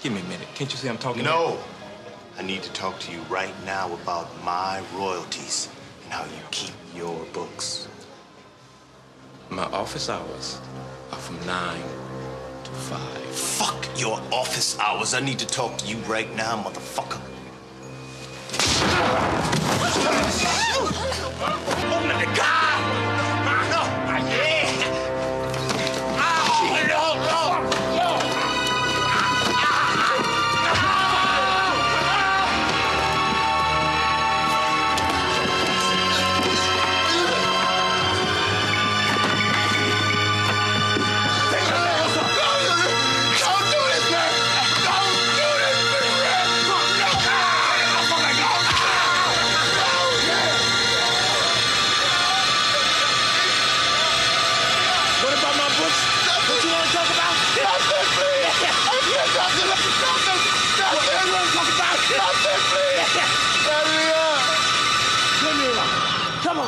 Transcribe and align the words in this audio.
Give 0.00 0.12
me 0.12 0.20
a 0.20 0.24
minute. 0.24 0.46
Can't 0.54 0.70
you 0.70 0.76
see 0.76 0.88
I'm 0.88 0.96
talking? 0.96 1.24
No. 1.24 1.58
I 2.38 2.42
need 2.42 2.62
to 2.62 2.72
talk 2.72 3.00
to 3.00 3.12
you 3.12 3.20
right 3.22 3.52
now 3.64 3.92
about 3.94 4.28
my 4.44 4.80
royalties 4.94 5.68
and 6.04 6.12
how 6.12 6.24
you 6.24 6.40
keep 6.52 6.74
your 6.94 7.24
books. 7.32 7.88
My 9.50 9.64
office 9.64 10.08
hours 10.08 10.60
are 11.10 11.18
from 11.18 11.44
9 11.44 11.82
to 12.62 12.70
5. 12.70 13.00
Fuck 13.34 13.88
your 13.98 14.20
office 14.32 14.78
hours. 14.78 15.14
I 15.14 15.20
need 15.20 15.40
to 15.40 15.46
talk 15.46 15.78
to 15.78 15.86
you 15.86 15.96
right 16.06 16.32
now, 16.36 16.62
motherfucker. 16.62 17.20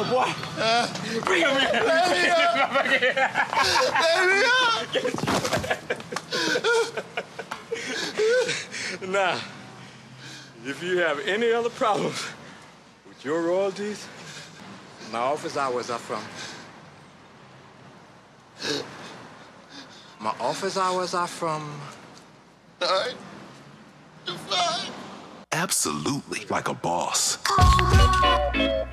Come 0.00 0.14
on, 0.16 0.24
boy. 0.24 0.32
Bring 1.24 1.42
him 1.42 1.50
in. 1.50 1.56
Let 1.56 2.10
me 2.10 2.28
up! 2.30 2.72
Let 2.72 2.90
me 4.26 4.42
up! 4.46 4.80
Now, 9.08 9.40
if 10.64 10.82
you 10.82 10.98
have 10.98 11.20
any 11.26 11.52
other 11.52 11.68
problems 11.68 12.24
with 13.08 13.24
your 13.24 13.42
royalties, 13.42 14.06
my 15.12 15.18
office 15.18 15.56
hours 15.56 15.90
are 15.90 15.98
from. 15.98 16.22
My 20.18 20.34
office 20.40 20.76
hours 20.78 21.14
are 21.14 21.26
from. 21.26 21.78
All 22.80 22.88
right. 22.88 23.14
Fine. 24.48 24.92
Absolutely 25.52 26.46
like 26.48 26.68
a 26.68 26.74
boss. 26.74 27.38
Oh, 27.48 28.90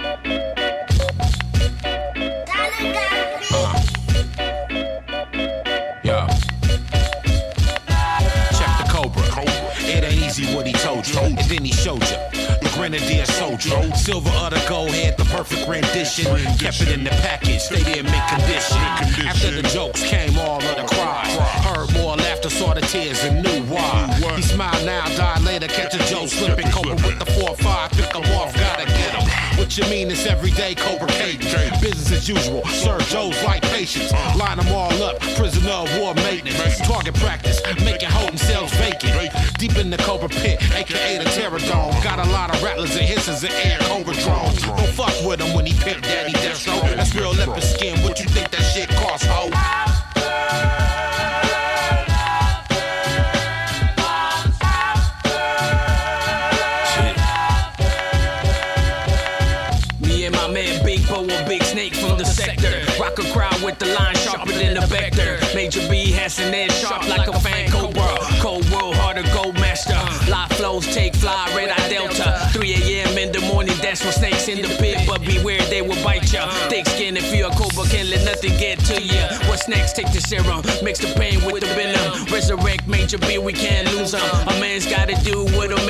showed 11.88 12.09
you. 12.09 12.17
The 12.59 12.69
Grenadier 12.75 13.25
soldier, 13.25 13.80
silver 13.95 14.30
of 14.43 14.52
the 14.52 14.61
gold 14.67 14.91
had 14.91 15.16
the 15.16 15.23
perfect 15.25 15.67
rendition. 15.69 16.25
Kept 16.59 16.81
it 16.81 16.89
in 16.91 17.05
the 17.05 17.11
package, 17.23 17.61
stayed 17.61 17.88
in 17.88 18.03
mint 18.03 18.27
condition. 18.27 18.77
After 19.23 19.52
the 19.52 19.63
jokes 19.63 20.03
came 20.03 20.38
all 20.38 20.61
of 20.61 20.75
the 20.75 20.83
cries. 20.83 21.33
Heard 21.63 21.93
more 21.93 22.17
laughter, 22.17 22.49
saw 22.49 22.73
the 22.73 22.81
tears, 22.81 23.23
and 23.23 23.41
knew 23.41 23.61
why. 23.73 24.19
He 24.35 24.41
smiled 24.41 24.85
now, 24.85 25.05
died 25.15 25.43
later, 25.43 25.67
catch 25.67 25.95
a 25.95 26.03
joke 26.11 26.27
slipping. 26.27 26.69
Cobra 26.71 26.95
with 26.95 27.19
the 27.19 27.30
4-5, 27.39 27.91
pick 27.91 28.11
him 28.13 28.25
off, 28.35 28.53
gotta 28.55 28.85
get 28.85 29.11
him. 29.15 29.58
What 29.58 29.77
you 29.77 29.85
mean 29.85 30.11
it's 30.11 30.25
everyday 30.25 30.75
Cobra 30.75 31.08
as 32.17 32.28
usual, 32.28 32.66
serve 32.66 33.02
Joe's 33.08 33.42
like 33.44 33.61
patience. 33.61 34.11
Line 34.36 34.58
them 34.58 34.67
all 34.70 34.92
up, 35.04 35.20
prisoner 35.36 35.70
of 35.70 35.98
war 35.98 36.14
maintenance. 36.16 36.80
Target 36.80 37.14
practice, 37.16 37.61
making 37.83 38.10
hold 38.10 38.30
themselves 38.30 38.73
vacant. 38.76 39.32
Deep 39.58 39.78
in 39.78 39.89
the 39.89 39.98
Cobra 39.98 40.30
pit, 40.30 40.61
aka 40.73 41.17
the 41.17 41.30
Terror 41.32 41.60
Dome. 41.60 41.94
Got 42.04 42.20
a 42.20 42.30
lot 42.32 42.54
of 42.54 42.61
rattlers 42.64 42.95
and 42.95 43.06
hisses 43.06 43.44
and 43.44 43.54
air 43.54 43.77
Cobra 43.82 44.14
drones. 44.16 44.61
Don't 44.61 44.88
fuck 44.89 45.14
with 45.26 45.39
him 45.39 45.56
when 45.56 45.66
he 45.66 45.73
pimp 45.73 46.04
daddy 46.04 46.33
death. 46.33 46.66
That's 46.66 47.14
real 47.16 47.33
leopard 47.33 47.64
skin, 47.64 48.02
what 48.04 48.20
you 48.20 48.26
think 48.30 48.50
that 48.52 48.61
shit 48.61 48.89
cost, 48.89 49.26
ho? 49.26 49.67
The 63.80 63.86
line 63.93 64.15
sharper 64.15 64.52
than 64.52 64.77
a 64.77 64.86
vector. 64.88 65.39
Major 65.55 65.88
B 65.89 66.11
has 66.11 66.39
an 66.39 66.54
edge 66.54 66.73
sharp 66.73 67.08
like 67.08 67.27
a 67.27 67.39
fan 67.39 67.70
cobra. 67.70 68.17
Cold 68.39 68.70
world, 68.71 68.95
harder 68.95 69.23
gold 69.33 69.55
master. 69.55 69.98
Live 70.30 70.52
flows 70.54 70.86
take 70.88 71.15
fly, 71.15 71.52
red 71.55 71.70
eye 71.70 71.89
delta. 71.89 72.49
3 72.54 72.73
a.m. 72.73 73.17
in 73.17 73.32
the 73.32 73.42
morning, 73.42 73.76
that's 73.82 74.04
when 74.04 74.14
snakes 74.14 74.48
in 74.48 74.61
the 74.61 74.70
pit. 74.80 75.08
But 75.08 75.21
beware, 75.21 75.61
they 75.70 75.82
will 75.82 76.02
bite 76.04 76.32
ya. 76.32 76.49
Thick 76.70 76.88
skin 76.88 77.17
if 77.17 77.33
you're 77.33 77.52
a 77.52 77.55
cobra, 77.55 77.83
can't 77.89 78.10
let 78.10 78.26
nothing 78.26 78.58
get 78.58 78.80
to 78.86 79.02
ya. 79.02 79.30
What's 79.48 79.67
next? 79.67 79.94
Take 79.94 80.11
the 80.11 80.21
serum, 80.21 80.61
mix 80.83 80.99
the 80.99 81.14
pain 81.14 81.44
with 81.45 81.61
the 81.61 81.73
venom. 81.76 82.26
Resurrect 82.32 82.88
Major 82.88 83.17
B, 83.20 83.38
we 83.38 83.54
can't 83.54 83.88
lose 83.94 84.14
him. 84.14 84.21
A 84.48 84.59
man's 84.59 84.86
gotta 84.86 85.15
do 85.23 85.45
what 85.55 85.71
a 85.71 85.86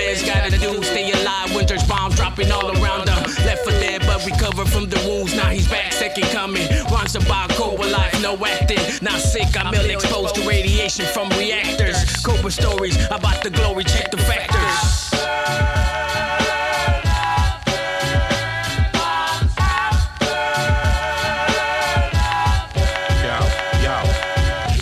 no 8.27 8.45
acting. 8.45 8.77
Not 9.01 9.19
sick, 9.19 9.55
I'm 9.57 9.73
ill 9.73 9.89
exposed 9.89 10.35
to 10.35 10.41
radiation 10.47 11.05
from 11.05 11.29
reactors. 11.29 11.97
Cobra 12.25 12.51
stories 12.51 12.97
about 13.05 13.41
the 13.41 13.49
glory, 13.49 13.85
check 13.85 14.11
the 14.11 14.17
factors. 14.17 14.79
Yo, 23.27 23.37
yo. 23.85 23.95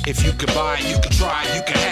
If 0.07 0.25
you 0.25 0.31
could 0.33 0.53
buy 0.55 0.79
you 0.79 0.97
could 0.99 1.11
try 1.11 1.43
you 1.55 1.61
can 1.67 1.84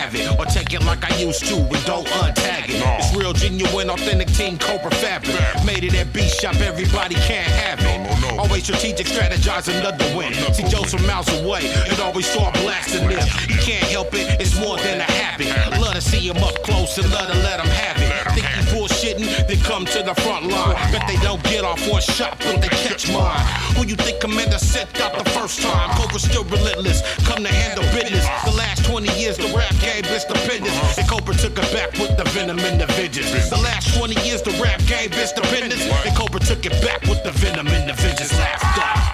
used 1.28 1.46
to 1.46 1.56
and 1.56 1.86
don't 1.86 2.08
untag 2.08 2.68
it. 2.68 2.82
It's 3.00 3.16
real, 3.16 3.34
genuine, 3.34 3.90
authentic 3.90 4.28
Team 4.34 4.58
Cobra 4.58 4.92
fabric. 4.92 5.36
Made 5.66 5.84
it 5.84 5.96
at 5.96 6.12
B 6.12 6.28
Shop, 6.28 6.56
everybody 6.56 7.16
can't 7.16 7.48
have 7.64 7.80
it. 7.82 8.40
Always 8.40 8.64
strategic, 8.64 9.08
strategize 9.08 9.68
another 9.70 10.06
win. 10.18 10.34
See 10.54 10.68
Joe's 10.68 10.94
from 10.94 11.06
miles 11.08 11.30
away, 11.40 11.72
and 11.90 12.00
always 12.02 12.28
start 12.28 12.54
blasting 12.56 13.08
them. 13.08 13.26
You 13.48 13.58
can't 13.58 13.86
help 13.86 14.14
it, 14.14 14.42
it's 14.42 14.60
more 14.60 14.78
than 14.78 15.00
a 15.00 15.04
habit. 15.04 15.48
Love 15.80 15.96
to 15.96 16.02
see 16.02 16.28
him 16.28 16.38
up 16.38 16.62
close 16.64 16.98
and 16.98 17.10
love 17.12 17.32
to 17.32 17.38
let 17.40 17.60
him 17.60 17.68
have 17.68 17.98
it. 18.02 18.34
Think 18.34 18.48
you 18.56 18.64
bullshitting, 18.74 19.48
then 19.48 19.60
come 19.60 19.86
to 19.86 20.04
the 20.04 20.16
front 20.22 20.48
line. 20.48 20.76
Bet 20.92 21.08
they 21.08 21.18
don't 21.18 21.44
get 21.44 21.64
off 21.64 21.88
one 21.88 22.02
shot, 22.02 22.38
but 22.40 22.60
they 22.62 22.68
catch 22.68 23.10
mine. 23.12 23.63
Who 23.84 23.90
you 23.90 23.96
think 23.98 24.22
Commander 24.22 24.60
sent 24.60 25.02
out 25.02 25.12
the 25.22 25.30
first 25.32 25.62
time? 25.62 25.90
Cobra 25.98 26.18
still 26.18 26.46
relentless, 26.46 27.02
come 27.26 27.44
to 27.44 27.50
handle 27.50 27.84
business. 27.92 28.26
The 28.46 28.56
last 28.56 28.86
20 28.86 29.12
years, 29.20 29.36
the 29.36 29.52
rap 29.54 29.76
game 29.82 30.06
is 30.06 30.22
stupendous. 30.22 30.98
And 30.98 31.06
Cobra 31.10 31.36
took 31.36 31.60
it 31.60 31.70
back 31.74 31.92
with 32.00 32.16
the 32.16 32.24
venom 32.30 32.60
in 32.60 32.78
the 32.78 32.86
vengeance. 32.86 33.50
The 33.50 33.58
last 33.58 33.94
20 33.98 34.22
years, 34.26 34.42
the 34.42 34.52
rap 34.52 34.80
game 34.88 35.12
is 35.12 35.32
stupendous. 35.32 35.84
And 36.06 36.16
Cobra 36.16 36.40
took 36.40 36.66
it 36.66 36.82
back 36.82 37.02
with 37.02 37.26
the 37.26 37.32
venom 37.32 37.68
in 37.68 37.86
the 37.86 37.94
vengeance. 37.94 38.32
Laughter. 38.32 39.13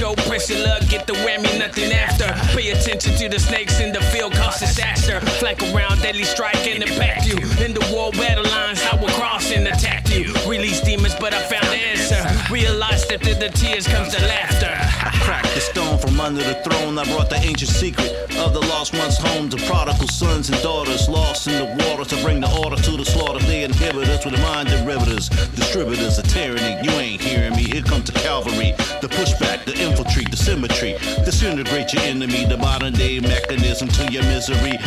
Joe, 0.00 0.14
press 0.14 0.48
your 0.48 0.66
luck, 0.66 0.80
get 0.88 1.06
the 1.06 1.12
whammy, 1.12 1.58
nothing 1.58 1.92
after. 1.92 2.24
Pay 2.56 2.70
attention 2.70 3.14
to 3.16 3.28
the 3.28 3.38
snakes 3.38 3.80
in 3.80 3.92
the 3.92 4.00
field, 4.00 4.32
cause 4.32 4.58
disaster. 4.58 5.20
Flank 5.38 5.62
around, 5.74 6.00
deadly 6.00 6.24
strike 6.24 6.66
and 6.66 6.82
impact 6.82 7.26
you. 7.26 7.36
In 7.62 7.74
the 7.74 7.86
war 7.92 8.10
battle 8.12 8.44
lines, 8.44 8.80
I 8.90 8.96
will 8.96 9.10
cross 9.10 9.52
and 9.52 9.68
attack 9.68 10.08
you. 10.08 10.32
Release 10.48 10.80
demons, 10.80 11.14
but 11.20 11.34
I 11.34 11.42
found 11.42 11.66
the 11.66 11.76
answer. 11.76 12.16
Realize 12.50 13.06
that 13.08 13.20
through 13.20 13.34
the 13.34 13.50
tears 13.50 13.86
comes 13.86 14.16
the 14.16 14.24
laughter. 14.26 14.59
I 15.10 15.18
cracked 15.24 15.52
the 15.54 15.60
stone 15.60 15.98
from 15.98 16.20
under 16.20 16.40
the 16.40 16.54
throne. 16.62 16.96
I 16.96 17.04
brought 17.04 17.30
the 17.30 17.36
ancient 17.36 17.70
secret 17.70 18.12
of 18.38 18.54
the 18.54 18.60
lost 18.60 18.94
ones 18.94 19.18
home 19.18 19.48
to 19.48 19.56
prodigal 19.66 20.06
sons 20.06 20.50
and 20.50 20.62
daughters 20.62 21.08
lost 21.08 21.48
in 21.48 21.58
the 21.58 21.84
water 21.84 22.04
to 22.04 22.22
bring 22.22 22.40
the 22.40 22.50
order 22.62 22.76
to 22.76 22.96
the 22.96 23.04
slaughter. 23.04 23.44
They 23.44 23.64
inhibit 23.64 24.08
us 24.08 24.24
with 24.24 24.36
the 24.36 24.40
mind 24.40 24.68
derivatives, 24.68 25.28
distributors 25.28 26.18
of 26.18 26.28
tyranny. 26.28 26.78
You 26.84 26.92
ain't 26.92 27.20
hearing 27.20 27.56
me. 27.56 27.64
Here 27.64 27.82
comes 27.82 28.04
the 28.04 28.20
cavalry, 28.20 28.70
the 29.02 29.08
pushback, 29.08 29.64
the 29.64 29.74
infiltrate, 29.82 30.30
the 30.30 30.36
symmetry, 30.36 30.92
disintegrate 31.24 31.92
your 31.92 32.04
enemy, 32.04 32.44
the 32.44 32.58
modern 32.58 32.92
day 32.92 33.18
mechanism 33.18 33.88
to 33.88 34.12
your 34.12 34.22
misery. 34.22 34.78